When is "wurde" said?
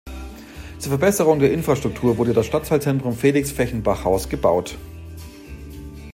2.17-2.33